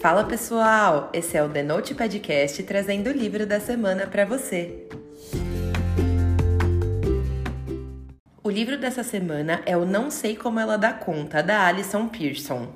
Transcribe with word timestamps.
Fala 0.00 0.22
pessoal, 0.22 1.10
esse 1.12 1.36
é 1.36 1.42
o 1.42 1.48
The 1.48 1.64
Note 1.64 1.92
Podcast 1.92 2.62
trazendo 2.62 3.10
o 3.10 3.12
livro 3.12 3.44
da 3.44 3.58
semana 3.58 4.06
para 4.06 4.24
você. 4.24 4.86
O 8.40 8.48
livro 8.48 8.78
dessa 8.78 9.02
semana 9.02 9.60
é 9.66 9.76
o 9.76 9.84
Não 9.84 10.08
Sei 10.08 10.36
Como 10.36 10.60
Ela 10.60 10.78
Dá 10.78 10.92
Conta, 10.92 11.42
da 11.42 11.66
Alison 11.66 12.06
Pearson. 12.06 12.68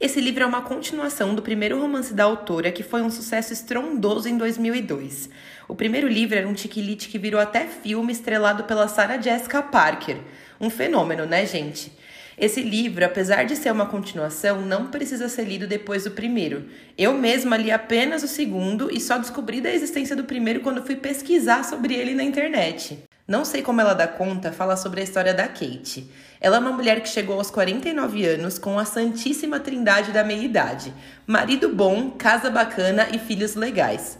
Esse 0.00 0.18
livro 0.18 0.44
é 0.44 0.46
uma 0.46 0.62
continuação 0.62 1.34
do 1.34 1.42
primeiro 1.42 1.78
romance 1.78 2.14
da 2.14 2.24
autora, 2.24 2.72
que 2.72 2.82
foi 2.82 3.02
um 3.02 3.10
sucesso 3.10 3.52
estrondoso 3.52 4.26
em 4.26 4.38
2002. 4.38 5.28
O 5.68 5.74
primeiro 5.74 6.08
livro 6.08 6.38
era 6.38 6.48
um 6.48 6.54
tiquilite 6.54 7.10
que 7.10 7.18
virou 7.18 7.38
até 7.38 7.66
filme 7.66 8.14
estrelado 8.14 8.64
pela 8.64 8.88
Sarah 8.88 9.20
Jessica 9.20 9.62
Parker. 9.62 10.16
Um 10.58 10.70
fenômeno, 10.70 11.26
né, 11.26 11.44
gente? 11.44 11.92
Esse 12.38 12.62
livro, 12.62 13.04
apesar 13.04 13.44
de 13.44 13.56
ser 13.56 13.70
uma 13.70 13.86
continuação, 13.86 14.62
não 14.62 14.86
precisa 14.86 15.28
ser 15.28 15.44
lido 15.44 15.66
depois 15.66 16.04
do 16.04 16.10
primeiro. 16.10 16.66
Eu 16.96 17.12
mesma 17.14 17.56
li 17.56 17.70
apenas 17.70 18.22
o 18.22 18.28
segundo 18.28 18.88
e 18.92 19.00
só 19.00 19.18
descobri 19.18 19.60
da 19.60 19.72
existência 19.72 20.16
do 20.16 20.24
primeiro 20.24 20.60
quando 20.60 20.84
fui 20.84 20.96
pesquisar 20.96 21.64
sobre 21.64 21.94
ele 21.94 22.14
na 22.14 22.22
internet. 22.22 23.04
Não 23.26 23.44
sei 23.44 23.62
como 23.62 23.80
ela 23.80 23.94
dá 23.94 24.08
conta, 24.08 24.50
fala 24.50 24.76
sobre 24.76 25.00
a 25.00 25.04
história 25.04 25.32
da 25.32 25.46
Kate. 25.46 26.10
Ela 26.40 26.56
é 26.56 26.60
uma 26.60 26.72
mulher 26.72 27.00
que 27.00 27.08
chegou 27.08 27.36
aos 27.36 27.50
49 27.50 28.26
anos 28.26 28.58
com 28.58 28.78
a 28.78 28.84
santíssima 28.84 29.60
trindade 29.60 30.10
da 30.10 30.24
meia-idade: 30.24 30.92
marido 31.26 31.68
bom, 31.68 32.10
casa 32.10 32.50
bacana 32.50 33.06
e 33.12 33.18
filhos 33.18 33.54
legais. 33.54 34.18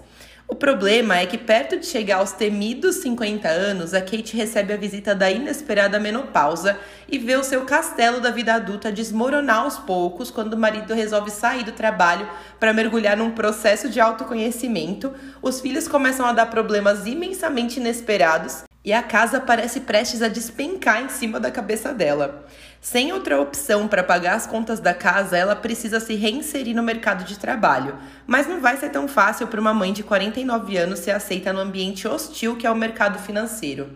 O 0.53 0.55
problema 0.55 1.17
é 1.17 1.25
que, 1.25 1.39
perto 1.39 1.79
de 1.79 1.87
chegar 1.87 2.17
aos 2.17 2.33
temidos 2.33 2.97
50 2.97 3.49
anos, 3.49 3.95
a 3.95 4.03
Kate 4.03 4.37
recebe 4.37 4.75
a 4.75 4.77
visita 4.77 5.15
da 5.15 5.31
inesperada 5.31 5.99
menopausa 5.99 6.79
e 7.09 7.17
vê 7.17 7.37
o 7.37 7.43
seu 7.43 7.65
castelo 7.65 8.21
da 8.21 8.31
vida 8.31 8.53
adulta 8.53 8.93
desmoronar 8.93 9.61
aos 9.61 9.79
poucos 9.79 10.31
quando 10.31 10.53
o 10.53 10.59
marido 10.59 10.93
resolve 10.93 11.31
sair 11.31 11.65
do 11.65 11.73
trabalho 11.73 12.29
para 12.61 12.75
mergulhar 12.75 13.17
num 13.17 13.31
processo 13.31 13.89
de 13.89 13.99
autoconhecimento. 13.99 15.15
Os 15.41 15.59
filhos 15.59 15.89
começam 15.89 16.27
a 16.27 16.35
dar 16.35 16.51
problemas 16.51 17.07
imensamente 17.07 17.81
inesperados 17.81 18.65
e 18.85 18.93
a 18.93 19.03
casa 19.03 19.41
parece 19.41 19.81
prestes 19.81 20.23
a 20.23 20.29
despencar 20.29 21.03
em 21.03 21.09
cima 21.09 21.39
da 21.39 21.51
cabeça 21.51 21.95
dela. 21.95 22.47
Sem 22.81 23.13
outra 23.13 23.41
opção 23.41 23.87
para 23.87 24.03
pagar 24.03 24.35
as 24.35 24.45
contas 24.45 24.81
da 24.81 24.93
casa, 24.93 25.37
ela 25.37 25.55
precisa 25.55 26.01
se 26.01 26.15
reinserir 26.15 26.75
no 26.75 26.83
mercado 26.83 27.25
de 27.25 27.39
trabalho. 27.39 27.97
Mas 28.27 28.49
não 28.49 28.61
vai 28.61 28.77
ser 28.77 28.91
tão 28.91 29.07
fácil 29.07 29.47
para 29.47 29.61
uma 29.61 29.73
mãe 29.73 29.93
de 29.93 30.03
49 30.03 30.77
anos 30.77 30.99
ser 30.99 31.13
aceita 31.13 31.53
no 31.53 31.61
ambiente 31.61 32.09
hostil 32.09 32.57
que 32.57 32.67
é 32.67 32.71
o 32.71 32.75
mercado 32.75 33.21
financeiro. 33.21 33.89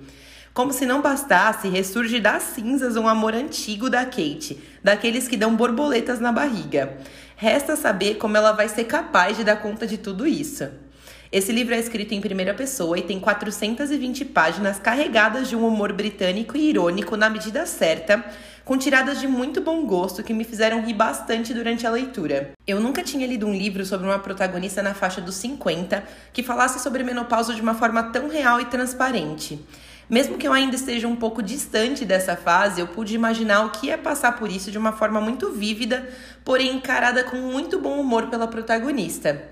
Como 0.55 0.73
se 0.73 0.87
não 0.87 1.03
bastasse, 1.03 1.69
ressurge 1.69 2.21
das 2.21 2.45
cinzas 2.45 2.97
um 2.97 3.09
amor 3.09 3.35
antigo 3.35 3.91
da 3.91 4.05
Kate, 4.05 4.59
daqueles 4.83 5.27
que 5.27 5.37
dão 5.37 5.57
borboletas 5.57 6.21
na 6.21 6.31
barriga. 6.31 6.97
Resta 7.37 7.77
saber 7.77 8.15
como 8.15 8.37
ela 8.37 8.53
vai 8.53 8.69
ser 8.69 8.85
capaz 8.85 9.37
de 9.37 9.45
dar 9.45 9.57
conta 9.57 9.87
de 9.87 9.99
tudo 9.99 10.27
isso. 10.27 10.71
Esse 11.33 11.51
livro 11.51 11.75
é 11.75 11.79
escrito 11.79 12.15
em 12.15 12.21
primeira 12.21 12.55
pessoa 12.55 12.97
e 12.99 13.03
tem 13.03 13.19
420 13.19 14.25
páginas 14.27 14.79
carregadas 14.79 15.49
de 15.49 15.57
um 15.57 15.67
humor 15.67 15.93
britânico 15.93 16.57
e 16.57 16.71
irônico 16.71 17.17
na 17.17 17.29
medida 17.29 17.67
certa, 17.67 18.25
com 18.65 18.79
tiradas 18.79 19.21
de 19.21 19.27
muito 19.27 19.61
bom 19.61 19.85
gosto 19.85 20.23
que 20.23 20.33
me 20.33 20.45
fizeram 20.45 20.85
rir 20.85 20.95
bastante 20.95 21.53
durante 21.53 21.87
a 21.87 21.91
leitura. 21.91 22.53
Eu 22.67 22.81
nunca 22.81 23.03
tinha 23.03 23.27
lido 23.27 23.47
um 23.47 23.53
livro 23.53 23.85
sobre 23.85 24.07
uma 24.07 24.21
protagonista 24.21 24.83
na 24.83 24.95
faixa 24.95 25.21
dos 25.21 25.35
50 25.37 26.05
que 26.33 26.45
falasse 26.45 26.79
sobre 26.79 27.03
menopausa 27.03 27.55
de 27.55 27.61
uma 27.61 27.75
forma 27.75 28.05
tão 28.05 28.29
real 28.29 28.61
e 28.61 28.67
transparente. 28.67 29.61
Mesmo 30.09 30.39
que 30.39 30.47
eu 30.47 30.53
ainda 30.53 30.77
esteja 30.77 31.09
um 31.09 31.17
pouco 31.17 31.43
distante 31.43 32.05
dessa 32.05 32.37
fase, 32.37 32.81
eu 32.81 32.87
pude 32.87 33.17
imaginar 33.17 33.65
o 33.65 33.71
que 33.71 33.91
é 33.91 33.97
passar 33.97 34.39
por 34.39 34.49
isso 34.49 34.71
de 34.71 34.79
uma 34.79 34.93
forma 34.93 35.21
muito 35.21 35.51
vívida, 35.51 36.09
porém 36.45 36.77
encarada 36.77 37.25
com 37.25 37.37
muito 37.37 37.81
bom 37.81 38.01
humor 38.01 38.29
pela 38.29 38.47
protagonista. 38.47 39.43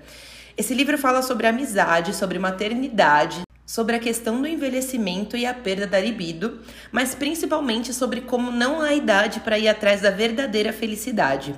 Esse 0.57 0.73
livro 0.73 0.97
fala 0.97 1.21
sobre 1.21 1.47
amizade, 1.47 2.15
sobre 2.15 2.39
maternidade, 2.39 3.41
sobre 3.65 3.97
a 3.97 3.99
questão 3.99 4.41
do 4.41 4.47
envelhecimento 4.47 5.35
e 5.35 5.45
a 5.45 5.53
perda 5.53 5.85
da 5.85 5.99
libido, 5.99 6.61
mas 6.93 7.13
principalmente 7.13 7.93
sobre 7.93 8.21
como 8.21 8.51
não 8.51 8.79
há 8.79 8.93
idade 8.93 9.41
para 9.41 9.59
ir 9.59 9.67
atrás 9.67 9.99
da 9.99 10.11
verdadeira 10.11 10.71
felicidade. 10.71 11.53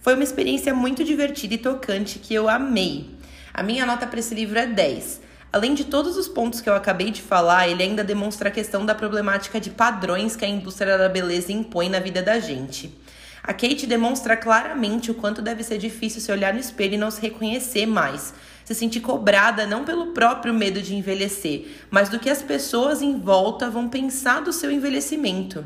Foi 0.00 0.14
uma 0.14 0.24
experiência 0.24 0.72
muito 0.72 1.04
divertida 1.04 1.54
e 1.54 1.58
tocante 1.58 2.18
que 2.18 2.32
eu 2.32 2.48
amei. 2.48 3.10
A 3.52 3.62
minha 3.62 3.84
nota 3.84 4.06
para 4.06 4.18
esse 4.18 4.34
livro 4.34 4.58
é 4.58 4.66
10. 4.66 5.20
Além 5.52 5.74
de 5.74 5.84
todos 5.84 6.16
os 6.16 6.26
pontos 6.26 6.62
que 6.62 6.70
eu 6.70 6.74
acabei 6.74 7.10
de 7.10 7.20
falar, 7.20 7.68
ele 7.68 7.82
ainda 7.82 8.02
demonstra 8.02 8.48
a 8.48 8.52
questão 8.52 8.86
da 8.86 8.94
problemática 8.94 9.60
de 9.60 9.68
padrões 9.68 10.36
que 10.36 10.44
a 10.46 10.48
indústria 10.48 10.96
da 10.96 11.08
beleza 11.08 11.52
impõe 11.52 11.90
na 11.90 11.98
vida 11.98 12.22
da 12.22 12.38
gente. 12.38 12.96
A 13.42 13.52
Kate 13.52 13.86
demonstra 13.86 14.36
claramente 14.36 15.10
o 15.10 15.14
quanto 15.14 15.40
deve 15.40 15.62
ser 15.62 15.78
difícil 15.78 16.20
se 16.20 16.30
olhar 16.32 16.52
no 16.52 16.60
espelho 16.60 16.94
e 16.94 16.98
não 16.98 17.10
se 17.10 17.20
reconhecer 17.20 17.86
mais, 17.86 18.34
se 18.64 18.74
sentir 18.74 19.00
cobrada 19.00 19.66
não 19.66 19.84
pelo 19.84 20.08
próprio 20.08 20.52
medo 20.52 20.82
de 20.82 20.94
envelhecer, 20.94 21.66
mas 21.90 22.08
do 22.08 22.18
que 22.18 22.28
as 22.28 22.42
pessoas 22.42 23.00
em 23.00 23.18
volta 23.18 23.70
vão 23.70 23.88
pensar 23.88 24.40
do 24.40 24.52
seu 24.52 24.70
envelhecimento. 24.70 25.64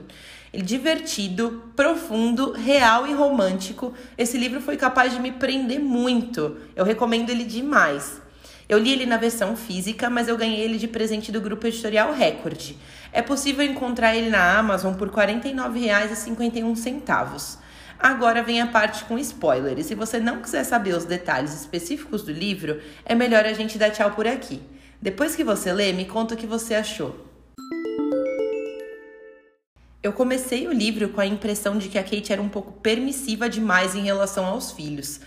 Divertido, 0.55 1.63
profundo, 1.75 2.53
real 2.53 3.07
e 3.07 3.15
romântico. 3.15 3.95
Esse 4.19 4.37
livro 4.37 4.61
foi 4.61 4.77
capaz 4.77 5.15
de 5.15 5.19
me 5.19 5.33
prender 5.33 5.81
muito. 5.81 6.59
Eu 6.77 6.85
recomendo 6.85 7.31
ele 7.31 7.45
demais. 7.45 8.21
Eu 8.69 8.79
li 8.79 8.93
ele 8.93 9.07
na 9.07 9.17
versão 9.17 9.57
física, 9.57 10.09
mas 10.09 10.29
eu 10.29 10.37
ganhei 10.37 10.61
ele 10.61 10.79
de 10.79 10.89
presente 10.89 11.33
do 11.33 11.41
grupo 11.41 11.67
editorial 11.67 12.13
Record. 12.13 12.73
É 13.13 13.21
possível 13.21 13.63
encontrar 13.63 14.17
ele 14.17 14.31
na 14.31 14.59
Amazon 14.59 14.95
por 14.95 15.09
R$ 15.09 15.37
49,51. 15.37 17.59
Agora 17.99 18.43
vem 18.43 18.59
a 18.61 18.67
parte 18.67 19.05
com 19.05 19.19
spoiler, 19.19 19.79
e 19.79 19.85
se 19.85 19.95
você 19.95 20.19
não 20.19 20.41
quiser 20.41 20.65
saber 20.65 20.97
os 20.97 21.05
detalhes 21.05 21.55
específicos 21.55 22.23
do 22.23 22.33
livro, 22.33 22.81
é 23.05 23.15
melhor 23.15 23.45
a 23.45 23.53
gente 23.53 23.79
dar 23.79 23.91
tchau 23.91 24.13
por 24.13 24.27
aqui. 24.27 24.63
Depois 25.01 25.37
que 25.37 25.45
você 25.45 25.73
lê, 25.73 25.93
me 25.93 26.07
conta 26.07 26.35
o 26.35 26.37
que 26.37 26.47
você 26.47 26.75
achou. 26.75 27.29
Eu 30.03 30.13
comecei 30.13 30.67
o 30.67 30.73
livro 30.73 31.11
com 31.11 31.21
a 31.21 31.27
impressão 31.27 31.79
de 31.79 31.89
que 31.89 31.99
a 31.99 32.03
Kate 32.03 32.33
era 32.33 32.43
um 32.43 32.49
pouco 32.49 32.73
permissiva 32.73 33.49
demais 33.49 33.95
em 33.95 34.03
relação 34.03 34.47
aos 34.47 34.73
filhos. 34.73 35.21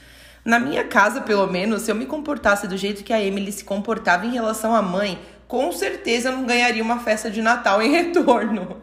Na 0.43 0.59
minha 0.59 0.83
casa, 0.83 1.21
pelo 1.21 1.47
menos, 1.47 1.83
se 1.83 1.91
eu 1.91 1.95
me 1.95 2.05
comportasse 2.05 2.67
do 2.67 2.75
jeito 2.75 3.03
que 3.03 3.13
a 3.13 3.23
Emily 3.23 3.51
se 3.51 3.63
comportava 3.63 4.25
em 4.25 4.31
relação 4.31 4.75
à 4.75 4.81
mãe, 4.81 5.17
com 5.47 5.71
certeza 5.71 6.31
não 6.31 6.45
ganharia 6.45 6.83
uma 6.83 6.99
festa 6.99 7.29
de 7.29 7.41
Natal 7.41 7.81
em 7.81 7.91
retorno. 7.91 8.81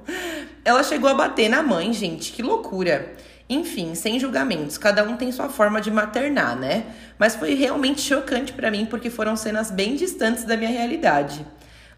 Ela 0.64 0.82
chegou 0.82 1.10
a 1.10 1.14
bater 1.14 1.48
na 1.48 1.62
mãe, 1.62 1.92
gente, 1.92 2.32
que 2.32 2.42
loucura. 2.42 3.14
Enfim, 3.48 3.94
sem 3.94 4.18
julgamentos, 4.18 4.78
cada 4.78 5.04
um 5.04 5.16
tem 5.16 5.30
sua 5.32 5.48
forma 5.48 5.80
de 5.80 5.90
maternar, 5.90 6.56
né? 6.56 6.84
Mas 7.18 7.34
foi 7.34 7.54
realmente 7.54 8.00
chocante 8.00 8.52
para 8.52 8.70
mim 8.70 8.86
porque 8.86 9.10
foram 9.10 9.36
cenas 9.36 9.70
bem 9.70 9.96
distantes 9.96 10.44
da 10.44 10.56
minha 10.56 10.70
realidade. 10.70 11.44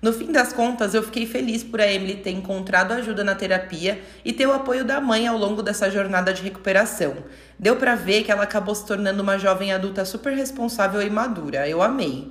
No 0.05 0.13
fim 0.13 0.31
das 0.33 0.53
contas, 0.53 0.93
eu 0.93 1.03
fiquei 1.03 1.25
feliz 1.25 1.63
por 1.63 1.81
a 1.81 1.91
Emily 1.91 2.17
ter 2.17 2.31
encontrado 2.31 2.93
ajuda 2.93 3.25
na 3.25 3.35
terapia 3.35 4.03
e 4.25 4.33
ter 4.33 4.47
o 4.47 4.53
apoio 4.53 4.85
da 4.85 5.01
mãe 5.01 5.27
ao 5.27 5.39
longo 5.39 5.63
dessa 5.63 5.91
jornada 5.91 6.33
de 6.33 6.43
recuperação. 6.43 7.15
Deu 7.59 7.77
para 7.77 7.95
ver 7.95 8.23
que 8.23 8.31
ela 8.31 8.43
acabou 8.43 8.75
se 8.75 8.85
tornando 8.85 9.23
uma 9.23 9.39
jovem 9.39 9.73
adulta 9.73 10.05
super 10.05 10.35
responsável 10.35 11.01
e 11.01 11.09
madura. 11.09 11.67
Eu 11.69 11.81
amei. 11.81 12.31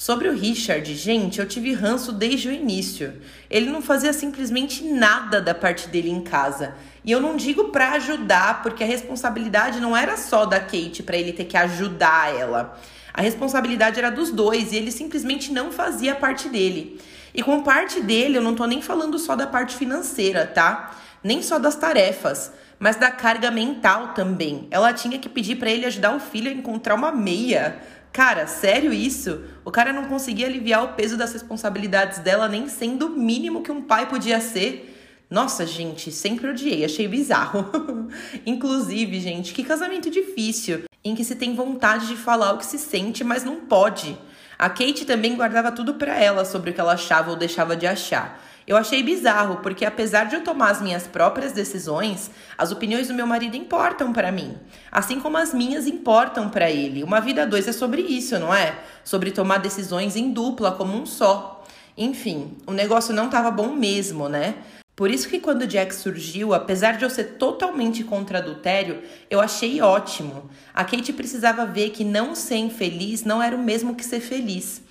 Sobre 0.00 0.30
o 0.30 0.32
Richard, 0.32 0.94
gente, 0.94 1.40
eu 1.40 1.46
tive 1.46 1.74
ranço 1.74 2.10
desde 2.10 2.48
o 2.48 2.52
início. 2.52 3.20
Ele 3.50 3.68
não 3.68 3.82
fazia 3.82 4.14
simplesmente 4.14 4.82
nada 4.82 5.42
da 5.42 5.54
parte 5.54 5.88
dele 5.88 6.08
em 6.08 6.22
casa. 6.22 6.74
E 7.04 7.12
eu 7.12 7.20
não 7.20 7.36
digo 7.36 7.64
para 7.64 7.90
ajudar, 7.90 8.62
porque 8.62 8.82
a 8.82 8.86
responsabilidade 8.86 9.78
não 9.78 9.94
era 9.94 10.16
só 10.16 10.46
da 10.46 10.58
Kate 10.58 11.02
para 11.02 11.18
ele 11.18 11.34
ter 11.34 11.44
que 11.44 11.54
ajudar 11.54 12.34
ela. 12.34 12.80
A 13.12 13.20
responsabilidade 13.20 13.98
era 13.98 14.10
dos 14.10 14.30
dois 14.30 14.72
e 14.72 14.76
ele 14.76 14.90
simplesmente 14.90 15.52
não 15.52 15.70
fazia 15.70 16.14
parte 16.14 16.48
dele. 16.48 16.98
E 17.34 17.42
com 17.42 17.62
parte 17.62 18.00
dele, 18.00 18.38
eu 18.38 18.42
não 18.42 18.54
tô 18.54 18.64
nem 18.64 18.80
falando 18.80 19.18
só 19.18 19.36
da 19.36 19.46
parte 19.46 19.76
financeira, 19.76 20.46
tá? 20.46 20.96
Nem 21.22 21.42
só 21.42 21.58
das 21.58 21.76
tarefas, 21.76 22.50
mas 22.78 22.96
da 22.96 23.10
carga 23.10 23.50
mental 23.50 24.14
também. 24.14 24.66
Ela 24.70 24.94
tinha 24.94 25.18
que 25.18 25.28
pedir 25.28 25.56
para 25.56 25.68
ele 25.68 25.84
ajudar 25.84 26.16
o 26.16 26.20
filho 26.20 26.50
a 26.50 26.54
encontrar 26.54 26.94
uma 26.94 27.12
meia. 27.12 27.82
Cara, 28.12 28.46
sério 28.46 28.92
isso? 28.92 29.40
O 29.64 29.70
cara 29.70 29.92
não 29.92 30.06
conseguia 30.06 30.46
aliviar 30.46 30.84
o 30.84 30.94
peso 30.94 31.16
das 31.16 31.32
responsabilidades 31.32 32.18
dela 32.18 32.48
nem 32.48 32.68
sendo 32.68 33.06
o 33.06 33.10
mínimo 33.10 33.62
que 33.62 33.70
um 33.70 33.82
pai 33.82 34.08
podia 34.08 34.40
ser. 34.40 34.96
Nossa, 35.30 35.64
gente, 35.64 36.10
sempre 36.10 36.48
odiei, 36.48 36.84
achei 36.84 37.06
bizarro. 37.06 37.70
Inclusive, 38.44 39.20
gente, 39.20 39.54
que 39.54 39.62
casamento 39.62 40.10
difícil, 40.10 40.82
em 41.04 41.14
que 41.14 41.24
se 41.24 41.36
tem 41.36 41.54
vontade 41.54 42.08
de 42.08 42.16
falar 42.16 42.52
o 42.52 42.58
que 42.58 42.66
se 42.66 42.78
sente, 42.78 43.22
mas 43.22 43.44
não 43.44 43.60
pode. 43.60 44.18
A 44.58 44.68
Kate 44.68 45.04
também 45.04 45.36
guardava 45.36 45.70
tudo 45.70 45.94
para 45.94 46.18
ela 46.18 46.44
sobre 46.44 46.70
o 46.70 46.74
que 46.74 46.80
ela 46.80 46.94
achava 46.94 47.30
ou 47.30 47.36
deixava 47.36 47.76
de 47.76 47.86
achar. 47.86 48.44
Eu 48.66 48.76
achei 48.76 49.02
bizarro, 49.02 49.56
porque 49.56 49.84
apesar 49.84 50.24
de 50.24 50.36
eu 50.36 50.44
tomar 50.44 50.70
as 50.70 50.80
minhas 50.80 51.06
próprias 51.06 51.52
decisões, 51.52 52.30
as 52.56 52.70
opiniões 52.70 53.08
do 53.08 53.14
meu 53.14 53.26
marido 53.26 53.56
importam 53.56 54.12
para 54.12 54.30
mim, 54.30 54.56
assim 54.92 55.18
como 55.18 55.36
as 55.36 55.52
minhas 55.52 55.86
importam 55.86 56.48
para 56.48 56.70
ele. 56.70 57.02
Uma 57.02 57.20
vida 57.20 57.42
a 57.42 57.46
dois 57.46 57.66
é 57.66 57.72
sobre 57.72 58.02
isso, 58.02 58.38
não 58.38 58.54
é? 58.54 58.78
Sobre 59.02 59.30
tomar 59.30 59.58
decisões 59.58 60.14
em 60.14 60.32
dupla 60.32 60.72
como 60.72 60.96
um 60.96 61.06
só. 61.06 61.64
Enfim, 61.96 62.56
o 62.66 62.72
negócio 62.72 63.14
não 63.14 63.26
estava 63.26 63.50
bom 63.50 63.74
mesmo, 63.74 64.28
né? 64.28 64.54
Por 65.00 65.10
isso 65.10 65.30
que 65.30 65.40
quando 65.40 65.66
Jack 65.66 65.94
surgiu, 65.94 66.52
apesar 66.52 66.98
de 66.98 67.04
eu 67.04 67.08
ser 67.08 67.38
totalmente 67.38 68.04
contra 68.04 68.36
adultério, 68.36 69.02
eu 69.30 69.40
achei 69.40 69.80
ótimo. 69.80 70.50
A 70.74 70.84
Kate 70.84 71.10
precisava 71.14 71.64
ver 71.64 71.88
que 71.88 72.04
não 72.04 72.34
ser 72.34 72.56
infeliz 72.56 73.24
não 73.24 73.42
era 73.42 73.56
o 73.56 73.62
mesmo 73.62 73.94
que 73.94 74.04
ser 74.04 74.20
feliz. 74.20 74.82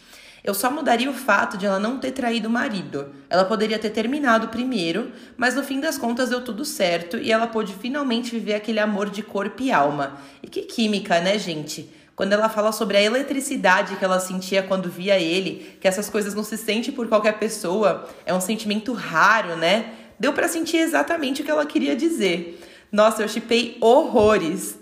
Eu 0.44 0.54
só 0.54 0.72
mudaria 0.72 1.10
o 1.10 1.14
fato 1.14 1.58
de 1.58 1.66
ela 1.66 1.80
não 1.80 1.98
ter 1.98 2.12
traído 2.12 2.48
o 2.48 2.52
marido. 2.52 3.14
Ela 3.30 3.46
poderia 3.46 3.78
ter 3.78 3.90
terminado 3.90 4.48
primeiro, 4.48 5.12
mas 5.36 5.56
no 5.56 5.64
fim 5.64 5.80
das 5.80 5.98
contas 5.98 6.30
deu 6.30 6.42
tudo 6.42 6.64
certo 6.64 7.18
e 7.18 7.32
ela 7.32 7.48
pôde 7.48 7.74
finalmente 7.74 8.32
viver 8.32 8.54
aquele 8.54 8.80
amor 8.80 9.10
de 9.10 9.22
corpo 9.22 9.62
e 9.62 9.72
alma. 9.72 10.18
E 10.42 10.48
que 10.48 10.62
química, 10.62 11.20
né, 11.20 11.38
gente? 11.38 11.94
Quando 12.16 12.34
ela 12.34 12.50
fala 12.50 12.72
sobre 12.72 12.98
a 12.98 13.02
eletricidade 13.02 13.96
que 13.96 14.04
ela 14.04 14.20
sentia 14.20 14.62
quando 14.62 14.90
via 14.90 15.18
ele, 15.18 15.78
que 15.80 15.88
essas 15.88 16.10
coisas 16.10 16.34
não 16.34 16.44
se 16.44 16.58
sente 16.58 16.92
por 16.92 17.08
qualquer 17.08 17.40
pessoa, 17.40 18.10
é 18.26 18.34
um 18.34 18.42
sentimento 18.42 18.92
raro, 18.92 19.56
né? 19.56 19.94
Deu 20.20 20.34
para 20.34 20.50
sentir 20.50 20.78
exatamente 20.78 21.42
o 21.42 21.46
que 21.46 21.52
ela 21.52 21.66
queria 21.66 21.96
dizer. 21.96 22.62
Nossa, 22.92 23.22
eu 23.22 23.30
chipei 23.30 23.78
horrores. 23.80 24.78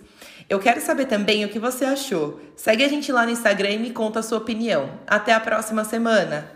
Eu 0.49 0.59
quero 0.59 0.79
saber 0.79 1.07
também 1.07 1.43
o 1.43 1.49
que 1.49 1.59
você 1.59 1.83
achou. 1.83 2.39
Segue 2.55 2.81
a 2.81 2.87
gente 2.87 3.11
lá 3.11 3.25
no 3.25 3.31
Instagram 3.31 3.71
e 3.71 3.79
me 3.79 3.91
conta 3.91 4.19
a 4.19 4.23
sua 4.23 4.37
opinião. 4.37 4.89
Até 5.05 5.33
a 5.33 5.41
próxima 5.41 5.83
semana! 5.83 6.49